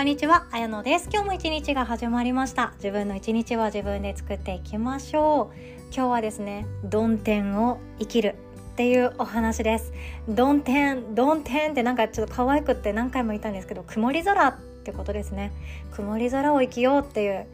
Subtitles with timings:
[0.00, 1.10] こんにちは、あやのです。
[1.12, 2.72] 今日も一日が始まりました。
[2.76, 5.94] 自分の一日は自分で作っていきましょう。
[5.94, 8.34] 今日はですね、曇天を生きる
[8.72, 9.92] っていうお話です。
[10.26, 15.52] 曇天、曇天ってなんかちょっと可愛くって何回も言ったんですけど、曇り空ってことですね。
[15.90, 17.46] 曇り空を生きようっていう。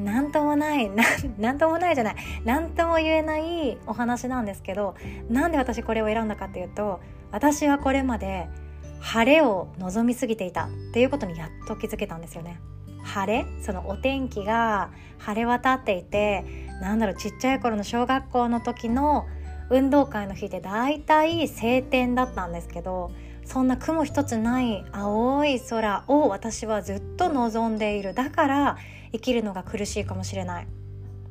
[0.00, 1.04] なんともない な、
[1.38, 4.96] なんともないじゃない、なんとも言えないお話なんですけど、
[5.30, 6.98] なんで私これを選んだかっていうと、
[7.30, 8.48] 私はこれまで
[9.00, 12.60] 晴れを望みすぎていたっていうことにやっと気づけたんですよね。
[13.02, 13.46] 晴れ？
[13.62, 16.44] そのお天気が晴れ渡っていて
[16.80, 19.26] なんだろうちっちゃい頃の小学校の時の
[19.70, 23.10] 運動会の日でだいたい晴天だったんですけど
[23.44, 28.12] そんな雲一つない青い空を私はずっと望んでいる。
[28.12, 28.78] だから
[29.12, 30.66] 生きるのが苦しいかもしれない。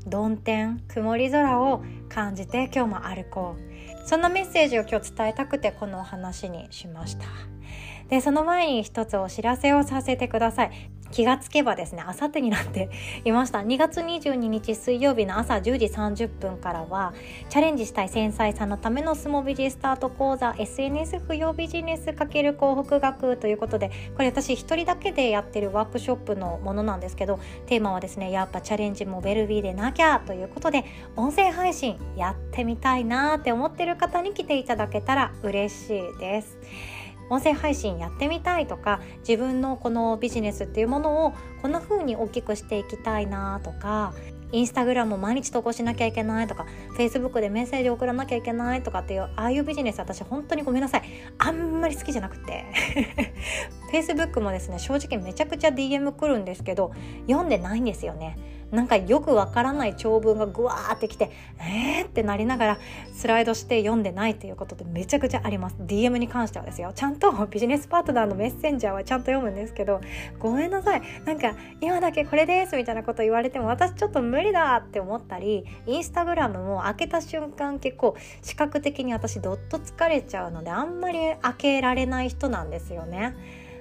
[0.10, 3.56] 曇天曇り空を感じて今日も歩こ
[4.04, 4.08] う。
[4.08, 7.26] そんなメッセージを今日伝えたくてこのお話にしました。
[8.10, 12.90] でその前に一つお知らせをさせてください気がつけばですね、あさってになって
[13.24, 13.60] いました。
[13.60, 17.14] 2月22日水曜日の朝10時30分からは、
[17.50, 30.84] チャレンジしたい繊細さんのためのスモビジスタート講座、SNS 不要ビジネス×広告学ということで、これ私一人だけでやってるワークショップのものなんですけど、テーマはですね、やっぱチャレンジもベルビーでなきゃということで、
[31.16, 36.58] 音声配信やってみたいなって思ってる方に来ていただけたら嬉しいです。
[37.30, 44.14] 音声配信やってみたいとか自分のこのビジネスっていうものをこんな風に大きくしていきたいなとか
[44.52, 51.04] インスタグラムを毎日投稿しなきゃいけないとかフェイスブックでメッセージ送らなきゃいけないとかっていうああいうビジネス私本当にごめんなさい。
[51.38, 52.66] あんまり好きじゃなくて。
[53.92, 56.92] フェイスブックもですね正直めちゃくちゃ DM 来るんですけど
[57.28, 58.38] 読んでないんですよね。
[58.72, 62.06] なんかよくわからない長文がぐわーってきてえー？
[62.06, 62.78] ってなりながら
[63.14, 65.76] スライドして読んでないっていうことでめちゃくちゃあります。
[65.80, 66.92] DM に関してはですよ。
[66.94, 70.02] ちゃんと ビジネスパートナーのメッセンジャーはちゃんと読むんですけど
[70.40, 71.02] ごめんなさい。
[71.26, 83.36] なんか今だけこれですみたいなこと言われても私ちょっと無理だって思ったりインスタグラムも開けた瞬間結構視覚的に私どっと疲れちゃうのであんまり開けられない人なんですよね。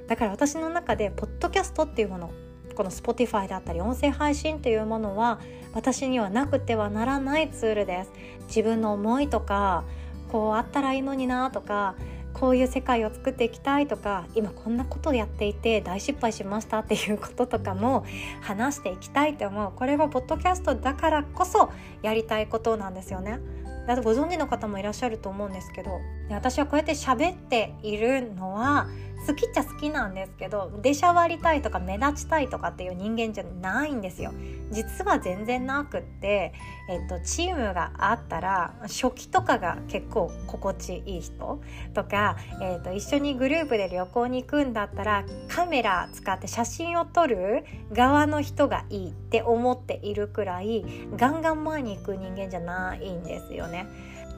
[0.09, 2.31] だから私の中でポッドキャストっていうもの
[2.77, 5.41] この Spotify だったり音声配信というものは
[5.75, 8.13] 私にはなくてはならないツールです
[8.47, 9.85] 自分の思いとか
[10.29, 11.97] こうあったらいいのになとか
[12.33, 18.05] こういう世界を作っていきたいとか今こんなことをやっていて大失敗しましたっていうこととかも
[18.43, 21.71] 話していきたいって思うこれはポッドキャストだからこそ
[22.03, 23.41] やりたいことなんですよね。
[23.89, 28.89] あとご存知の方もいらっしゃると思うんですけど私はこうやって喋っているのは
[29.27, 34.33] 好きっちゃ好きなんですけど出しゃばりたいとか目立ちたいとかっていう人間じゃないんですよ
[34.71, 36.53] 実は全然なくって、
[36.89, 41.61] えっと、チームがあったら初期とかが結構心地いい人
[41.95, 50.85] とか、えっと、一緒にグループで旅行に行くんだったらカメラ使って写真を撮る側の人がいいって思っているくらい
[51.17, 53.87] ガンガン前に行く人間じゃないんですよね。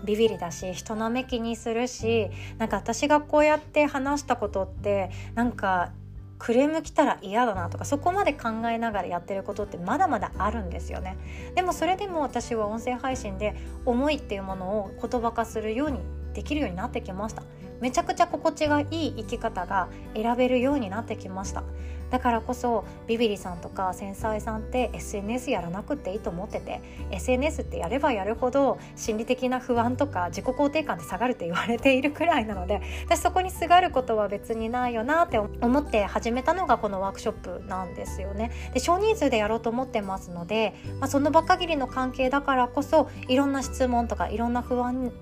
[0.04, 5.92] ビビりだし人の目気にするしなんか私がこうやって話したことってなんか
[6.38, 11.16] クレーム来たら嫌だなとかそこまで考えながらやってることってまだまだあるんですよね。
[11.56, 15.98] でもそれでも私は音声配信で思いっていうものを言葉化するように
[16.34, 17.42] できるようになってきました。
[17.80, 21.64] めちゃくちゃ心地がいい生き方が選べるようになってきました。
[22.10, 26.80] だからこそビビリさんとか繊細さんって SNS やらなくていいと思ってて
[27.10, 38.50] SNS ってやればやるほど心理的な不安とか自己肯定感って下がるって言われているくらいなので私そこにすがることは別にないよなって思って始めたのがこのワークショップなんですよね。
[38.72, 45.12] で少人数でやろうと思ってますので、まあ、その場限りの関係だからこそいろんな質問とかいろんな不安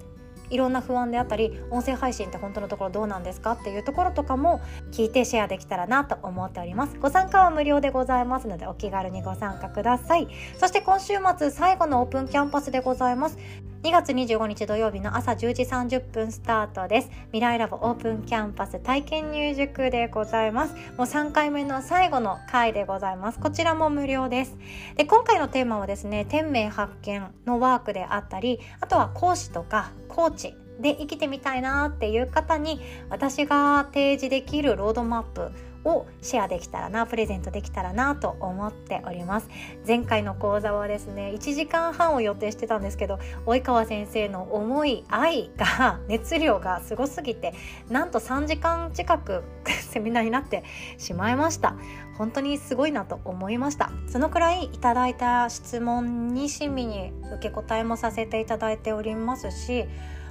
[0.50, 4.60] いろんな不安であったり音声配信って本当のところどうなんですかっていうところとかも
[4.92, 6.96] 聞いてシェアできたらなと思っております。
[6.98, 10.28] ご参加は無料でございますのでお気軽にご参加ください。
[10.58, 13.38] そして今週末最後のオープンキャンパスでございます。
[13.86, 17.10] 2月25日土曜日の朝10時30分スタートです。
[17.26, 20.74] 未来ラボオープンキャンパス体験入塾でございます。
[20.96, 23.38] もう3回目の最後の回でございます。
[23.38, 24.58] こちらも無料です。
[24.96, 35.52] で今回のテーマはですね天命発見のワークであったりあとは講師とかコーチで生きてみたいなっていう方に私が提示できるロードマップ
[35.86, 39.48] をシェアできたらなプレゼントできたらなと思っております。
[39.86, 47.54] 前回の講座はですね1時間半を予定してたんですけど及川先生の思い愛が 熱量がすごすぎて
[47.88, 50.64] なんと3時間近く セミナーになって
[50.98, 51.76] しまいました。
[52.18, 53.90] 本当にすごいなと思いました。
[54.08, 59.86] そのくらいいただいた質問に親身に受け答えもさせていただいておりますし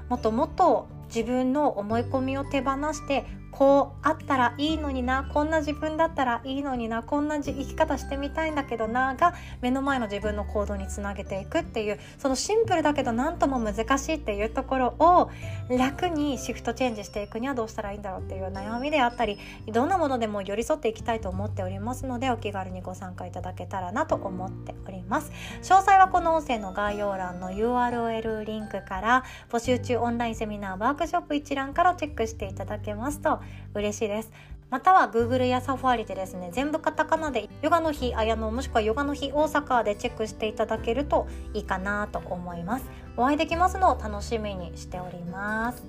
[0.09, 3.25] もっともっと自分の思い込みを手放して
[3.57, 15.31] こうあったらいいのになこんな自分だったらいいのになこんな生き方してみたいんだけどなが目の前の自分の行動につなげていくっていうそのシンプルだけど何とも難しいっていうところを
[15.69, 19.37] 楽にシフトチェンジしていくにはどうしたらいいんだろうっていう悩みであったり
[19.71, 25.31] どんなものでも寄り添っていきたいと思っておりますのでお気軽にご参加いただけたらなと思っております。
[25.61, 33.39] 詳細はこの音声の概要欄の URL リンクから募集中オンラインセミナーワークショップ一覧からチェックしていただけますと
[33.73, 34.31] 嬉しいです。
[34.69, 42.85] または Google やサファリでですね全部カタカナでヨガの日綾野もしくはヨガの日大阪でチェックしていただけるといいかなと思います。
[43.15, 45.83] お会いできますのを楽しみにしております。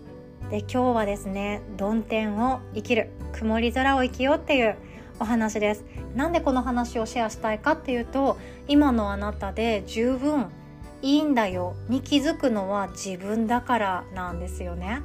[0.51, 4.77] で今日はですね曇天を生きる曇り空を生きようっていう
[5.19, 5.85] お話です。
[6.15, 8.37] なんでこの話をシェアしたいかっていうと
[8.69, 10.47] 今のあなたで十分
[11.03, 15.03] いいんだよに気づくのは自分だからなんですよね。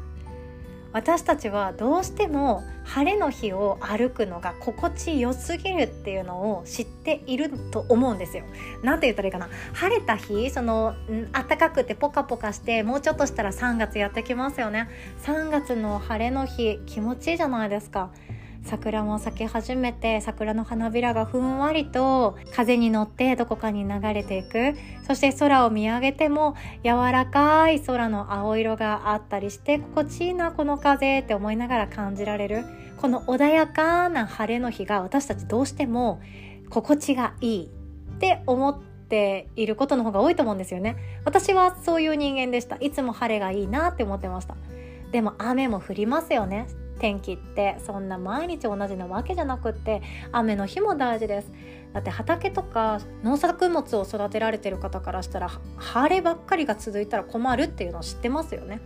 [0.94, 8.44] 私たちはどうしても晴れの日を歩くのが心地よすぎるっていうのを知っていると思うんですよ。
[8.84, 10.96] なんて言ったらいいかな晴れた日その
[11.32, 14.90] 暖かくてポカポカしてもうちょっとしたら3月やってきますよね。
[15.24, 18.12] 3月の晴れの日気持ちいいじゃないですか。
[18.64, 24.74] 桜も咲き始めて桜の花びらがふんわりと風に乗ってどこかに流れていく。
[25.08, 32.64] そして空を見上げても柔らかい空の青色があったりして心地いいなこの風って思いながら感じられる。
[32.98, 36.22] この穏やかな晴れの日が私たちどうしても
[36.70, 40.96] 心地がいいって思っていることの方が多いと思うんですよね。
[41.26, 42.78] 私はそういう人間でした。
[42.78, 44.56] いつも晴れがいいなって思ってました。
[45.12, 46.68] でも雨も降りますよね。
[47.02, 51.52] 天気ってそんな毎日同じなわけじゃなくって雨の日も大事です。
[51.94, 58.80] だって畑とか農作物を育てられてる方からしたら晴ればっかりが続いたら困るっていうのを知ってますよね。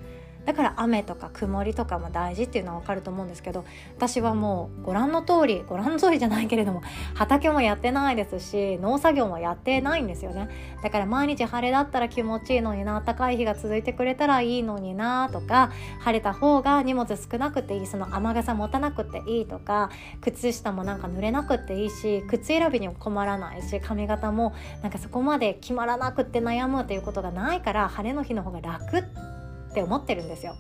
[0.45, 3.65] だから雨とか曇りとかも大事っていうのは分かると思うんですけど
[3.95, 6.81] 私はもうご覧の通りご覧通りじゃないけれども
[7.15, 10.49] 畑もやってないですし農作業もやってないんですよね。
[10.83, 19.89] だから毎日晴れだったら気持ちいいのにな暖かい日が続いてくれたらいいのになとか晴れた方が荷物少なくていいその雨傘持たなくていいとか
[20.21, 29.34] 靴下もなんか濡れなくていいし靴選びにも困らないし髪型もなんかそこまで決まらなくって悩むっていうことがないから晴れの日の方が楽って
[29.75, 30.55] って思ってるんですよ。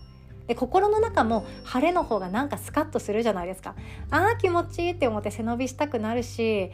[0.45, 3.73] で心の中も晴れの方がなんかスカッとするじゃないですか。
[4.11, 6.69] あー気持ちいいって思って背伸びしたくなるし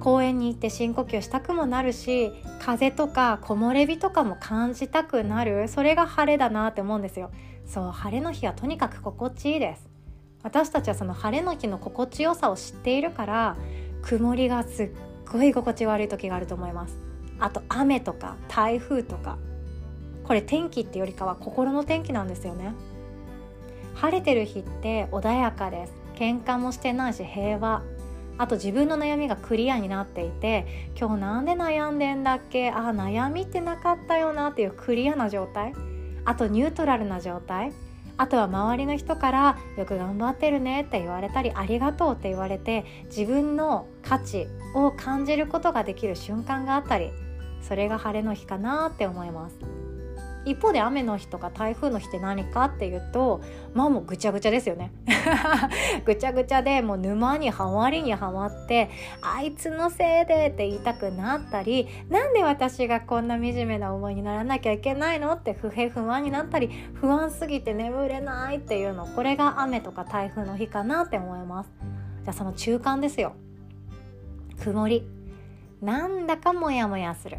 [0.00, 5.68] 公園に行って深呼吸したくもなるし風とか木漏れ日とかも感じたくなる。
[5.68, 7.30] それが晴れだなって思うんですよ。
[7.64, 9.88] そう晴れの日はとにかく心地いいです。
[10.42, 13.56] 私たちはその晴れの日の心地よさを知っているから
[14.02, 14.90] 曇りがすっ
[15.32, 16.98] ごい心地悪い時があると思います。
[17.40, 19.38] あと雨とか台風とか
[20.24, 22.72] これ天気ってよりかは心の天気なんですよね。
[23.94, 25.94] 晴れてる日って穏やかです。
[26.16, 27.82] 喧嘩もしてないし平和。
[28.36, 32.70] あと自分の悩みがクリアになっていて今日なんで悩んでんだっけ？
[32.70, 35.72] あ悩みってなかったよなっていうクリアな状態。
[36.24, 37.72] あとニュートラルな状態。
[38.16, 47.10] あとは周りの人からよく頑張ってるねって言われたりありがとうって言われて自分の価値を感じることができる瞬間があったり
[47.60, 49.73] それが晴れの日かなって思います。
[50.44, 53.40] 一方で雨の日とか台風の日って何かっていうと
[53.74, 54.92] まあもうぐちゃぐちゃですよね。
[56.04, 58.90] ぐちゃぐちゃでもう沼にはまりにはまって
[59.22, 71.70] あいつのせいでって言いたくなったりなんで私がこんな惨めな思いにならなきゃいけないのって不平不安になったり不安すぎて眠れないっていうのこれが雨とか台風の日かなって思います。
[72.22, 73.34] じゃあその中間ですよ。
[74.62, 75.06] 曇り。
[75.82, 77.38] なんだかモヤモヤする。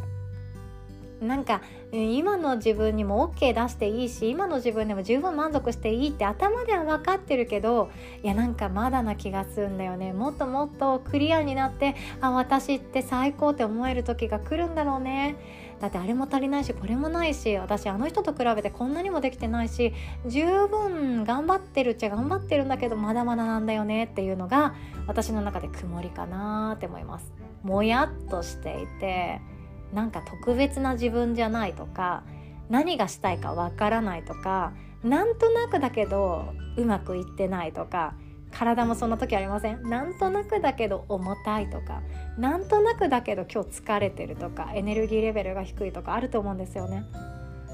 [1.26, 7.90] なんか今の自分にも OK 出していいし今の自分でも十分満足していいって頭では分かってるけど
[8.24, 10.14] いやなんかまだな気がするんだよね。
[10.14, 15.36] もっともっとクリアになってあ私って最高って思える時が来るんだろうね。
[15.80, 19.94] だってあれも足りないしこれもないし私あの人と比べてこんなにもできてないし
[20.26, 24.06] 十分頑張ってるっちゃ頑張ってるんだけどまだまだなんだよね。
[24.06, 24.76] っていうのが
[25.08, 27.32] 私の中で曇りかなって思います。
[27.64, 29.55] もやっとしていて。
[29.96, 32.24] なんか特別な自分じゃないとか
[32.70, 34.74] 何がしたいかわからないとか
[35.04, 38.14] なんとなくだけどうまくいってないとか
[38.52, 39.84] 体もそんな時ありません？
[39.84, 42.02] なんとなくだけど重たいとか
[42.38, 47.04] なんとなくだけど今日疲れてるとかエネルギーレベルが低いとかあると思うんですよね。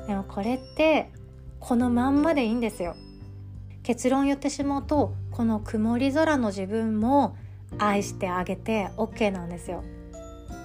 [0.08, 1.12] でもこれって
[1.60, 2.96] このまんまでいいんですよ。
[3.84, 7.36] 結論言ってしまうとこの曇り空の自分も
[7.78, 9.84] 愛してあげて OK なんですよ。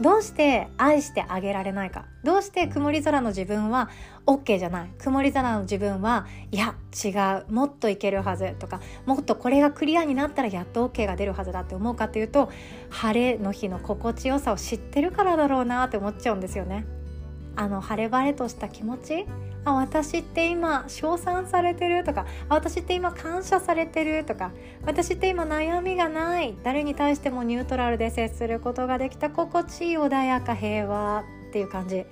[0.00, 2.04] どうして愛してあげられないか？
[2.22, 3.88] どうして曇り空の自分は
[4.26, 4.90] OK じゃない？
[4.98, 7.08] 曇り空の自分はいや違
[7.48, 12.50] うもっといけるはずとかもっとこれがクリアになったらやっと OK が出るはずだって思うかというと
[12.90, 16.84] 晴れの日の心地よさを知ってるからだろうなって思っちゃうんですよね。
[17.56, 19.24] あの晴れ晴れとした気持ち
[19.66, 22.04] あ私って今称賛されてる？
[22.04, 24.24] とか私って今感謝されてる？
[24.24, 24.52] とか
[24.84, 32.04] 私って今悩みがない誰に対してもニュートラルで接することができた心地いい穏やか平和っていう感じ。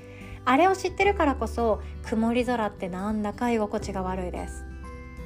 [0.44, 4.64] あれを知ってるからこそ曇り空ってなんだか居心地が悪いです。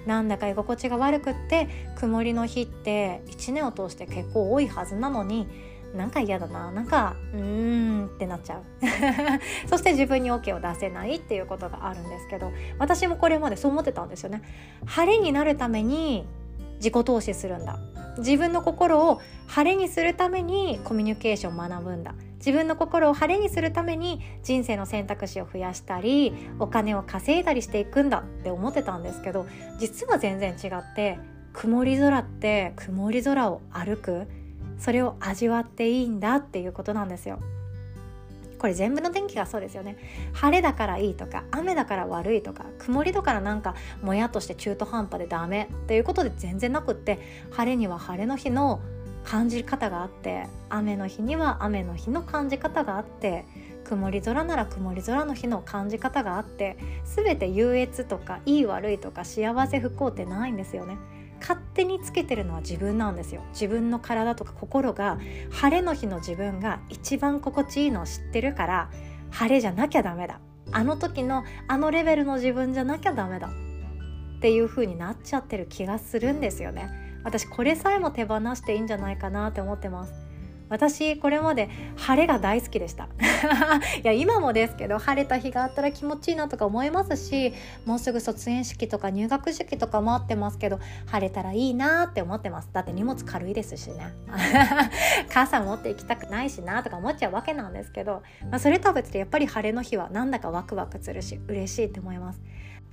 [0.07, 1.69] なんだか居心地が悪くって
[1.99, 5.49] 曇りの日って1年を通して結構多いはずなのに
[5.95, 6.71] なんか嫌だな。
[6.71, 8.63] なんかうーんってなっちゃう。
[9.67, 14.43] そして自分に OK を出せないっていうことがあるんですけど私もこれまでそう思ってたんですよね。
[14.87, 16.27] 晴れになるために
[16.77, 17.79] 自己投資するんだ。
[18.19, 22.15] 自分の心を晴れにするためにコミュニケーションを学ぶんだ。
[22.39, 29.47] 自分の心を晴れにするために人生の選択肢を増やしたりお金を稼いだりしていくんだって思ってたんですけど
[29.79, 31.19] 実は全然違って
[31.53, 34.29] 曇り空って曇り空を歩く
[34.79, 37.39] それを味わっていいんだっていうことなんですよ。
[38.59, 39.97] これ全部の天気がそうですよね
[40.33, 47.19] 晴れだからいいとか雨だから悪いとか曇りだからなんかもやっとして中途半端でダメっていうことで全然なくって
[47.53, 48.81] 晴れには晴れの日の
[49.25, 53.45] 感じ方があって雨の日には雨の日の感じ方があって
[53.85, 60.99] 曇り空なら曇り空の日の感じ方があって全て優越とかいい悪いとか幸せ不幸ってないんですよね。
[61.41, 63.43] 勝手につけてるのは自分なんですよ。
[63.53, 65.19] 自分の体とか心が
[65.51, 68.91] 晴れの日の自分が一番心地いいのを知ってるから
[69.31, 70.41] 晴れじゃなきゃダメだ。
[70.71, 73.49] あの時のあのレベルの自分じゃなきゃダメだ。
[73.49, 76.91] っていう風になっちゃってる気がするんですよね。
[77.25, 80.28] 私これさえも手放していいんじゃないかなって思ってます。
[80.69, 83.09] 私これまで晴れが大好きでした。
[84.03, 87.55] いや今もですけど晴れた日があったら気持ちいいなとか思いますし
[87.87, 92.69] もうすぐ卒園式とか入学式とか待ってますけど晴れたらいいなって思ってます。
[92.73, 94.13] だって荷物軽いですしね。
[95.33, 102.41] 傘持って行きたくないしなとか思っちゃうわけなんですけど、まあ、それとは別でやっぱり晴れの日はなんだかワクワクするし嬉しいって思います。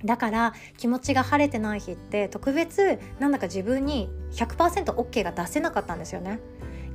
[0.04, 6.38] だから気持ちが晴れてない日って特別なんだか自分に 100%OK が出せなかったんですよね。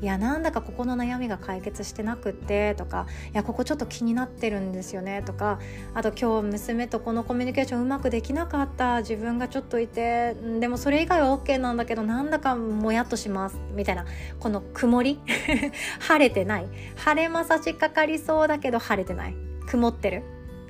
[0.02, 5.60] いやなんだかここの悩みが解決してなくってとかいやここちょっと気になってるんですよねとか
[5.94, 14.06] あと今日娘とこのコミュニケーションうまくできなかった自分がちょっといてでもそれ以外は OK なんだけどなんだかもやっとしますみたいな
[14.40, 15.20] この曇り？
[16.00, 16.68] 晴れてない。
[16.98, 19.36] 晴れ間差しかかりそうだけど晴れてない。
[19.68, 20.24] 曇ってる。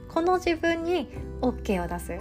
[0.10, 1.10] この自分に
[1.42, 2.20] OK を出す。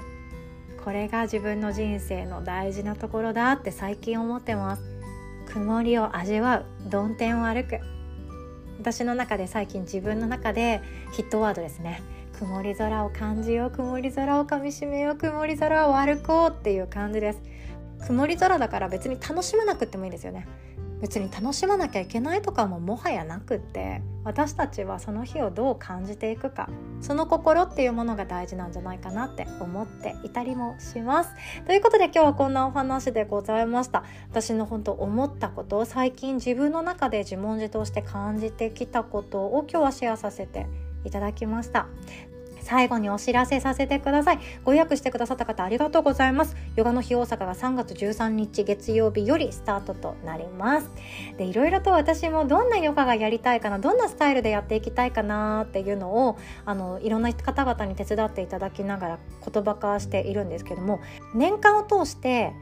[0.85, 5.00] これが自分の人生の大事なところだって最近思ってます。
[5.53, 7.81] 曇りを味わう曇天を歩く。
[8.79, 10.81] 私の中で最近自分の中で
[11.13, 12.03] ヒットワードですね。
[12.39, 17.43] 曇り空を感じよう曇り空をかみしめよう曇り空を歩こうっていう感じです。
[18.07, 20.47] 曇り空だから別に楽しまなくてもいいですよね。
[21.01, 26.69] 別に楽しまなきゃいけないとかももはやなくって私たちはその日をどう感じていくか
[27.01, 31.31] その心っていうものが大事なんじゃないかなって思っていたりもします。
[31.67, 34.05] ということで今日はこんなお話でございました。
[34.31, 40.67] 私の本当思ったことを最近自分の中で自問自答して感じてきたことを今日はシェアさせて
[41.05, 41.87] いただきました。
[42.63, 44.39] 最後にお知らせさせてください。
[44.65, 46.57] ご予約してくださった方ありがとうございます。
[46.77, 50.91] ヨガの日大阪が3月13日月曜日よりスタートとなります。
[51.37, 59.19] でいろいろと私もどんなヨガがやりたいかなどんなスタイルでやっていきたいかなっていうのをあのいろんな方々に手伝っていただきながら
[59.53, 61.01] 言葉化しているんですけども
[61.35, 62.53] 年間を通して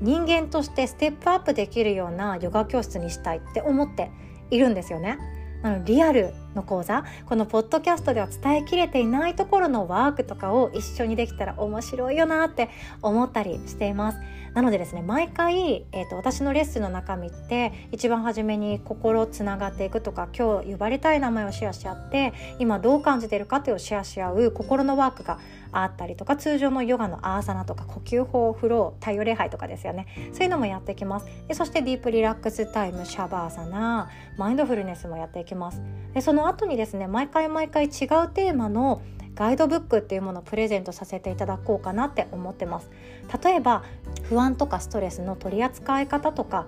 [0.00, 4.10] 人間としてステップアップできるようなヨガ教室にしたいって思って
[4.50, 5.18] いるんですよね。
[5.62, 12.68] あのリアルの講座このポッドキャストでは伝えきれていないところのワークとかを一緒にできたら面白いよなって
[13.02, 14.18] 思ったりしています。
[14.54, 25.38] なのでですね毎回、えーと、私のレッスンの中身って一番初めに心つながっていくとか今日呼ばれたい名前をシェアし合って今どう感じてるかっていうをシェアし合う心のワークが
[25.72, 30.06] あったりとか通常のヨガのアーサナとか呼吸法フロー太陽礼拝とかですよね。
[30.32, 31.26] そういうのもやっていきます。
[31.46, 35.80] でそしてディープリラックスタイムシャバーサナマインドフルネスもやっていきます。
[36.12, 37.90] でそのの後にですね毎回毎回違う
[38.32, 39.02] テーマの
[39.34, 42.90] ガイドブックっていうものをプレゼントさせていただこうかなって思ってます。
[43.42, 43.84] 例えば
[44.24, 46.66] 不安とかストレスの取り扱い方とか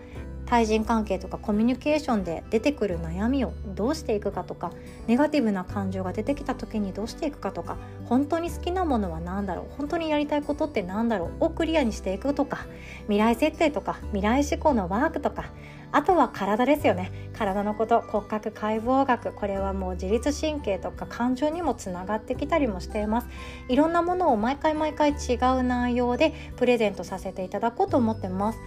[0.52, 4.70] 対人関係とかコミュニケーションで出てくる悩みをどうしていくかとか
[5.06, 12.66] ネガティブな感情が出てきた時にどうしていくかとか本当に好きなものは何だろう本当にやりたいことって何だろうをクリアにしていくとか
[13.04, 15.46] 未来設定とか未来志向のワークとか
[15.90, 17.12] あとは体ですよね。
[17.34, 23.28] 体のこと骨格解剖学これはもう自律神経とか感情にもつながってきたりもしています。
[23.68, 28.58] いろんなものを毎回毎回違う内容でプレゼントさせていただこうと思ってます。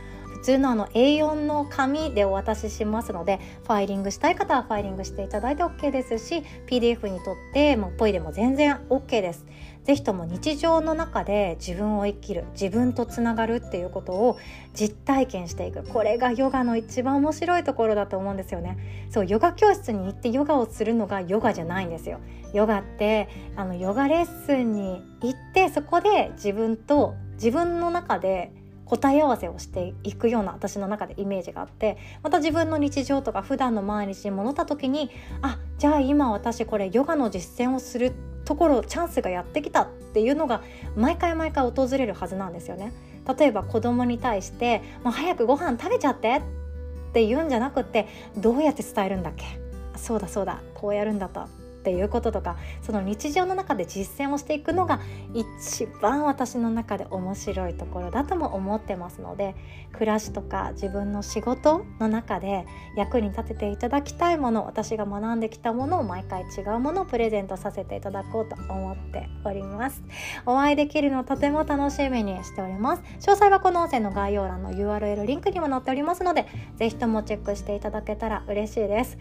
[0.46, 9.46] 通のあの A4 の紙でお渡ししますのでファイリングしたい方はファイリングしていただいて OK ですし PDF にとってもうポイでも全然 OK です。
[9.84, 14.38] ぜひとも日常の中で自分を生きる自分とつながるっていうことを
[14.74, 15.84] 実体験していく。
[15.84, 18.78] これがヨガの一番面白いところだと思うんですよね。
[19.10, 22.20] そうヨガ教室に行ってヨガをするのがヨガじゃないんですよ。
[22.54, 28.52] ヨガってあのヨガレッスンに行ってそこで自分と自分の中で
[28.86, 35.10] 答え合わせをしていくような私の中でイメージがあってまた自分の日常とか普段の毎日に戻った時に
[35.42, 38.13] あじゃあ今私これヨガの実践をする
[38.46, 40.62] ところチャンスがやってきたっていうのが
[40.96, 42.94] 毎回毎回訪れるはずなんですよね。
[43.38, 46.36] 例えば子供に対して「もう早くご飯食べちゃって」
[47.10, 49.46] って言うんじゃなくてどうやって伝えるんだっけ？
[49.98, 51.48] そうだそうだこうやるんだと
[51.86, 55.00] っていうこととかその日常の中で実践をしていくのが
[55.36, 59.56] 一番私の中で面白いところだとも思ってますので
[59.94, 62.65] 暮らしとか自分の仕事の中で
[62.98, 70.01] 役に立てていただきたいもの私が学んできたものを毎回違うものをプレゼントさせていただこうと思っております。
[70.48, 73.04] お会いできるのとても楽しみにしております。
[73.20, 79.20] 詳細はこの音声の概要欄の URL リンクにも載っておりますのでぜひともチェックしていただけたら嬉しいです。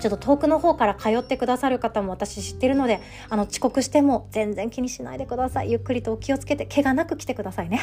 [0.00, 5.70] ちょっと遠くの方から通ってくださる方も私知ってるのであの遅刻しても全然気にしないでください。
[5.70, 7.80] ゆっくりとお気をつけて怪我なく来てくださいね。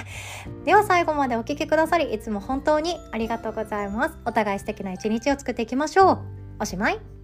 [0.66, 4.18] では最後までお聴きくださりいつも本当にありがとうございます。
[4.26, 6.20] お互い素敵な一日を作っていきましょう。
[6.60, 7.21] おしまい。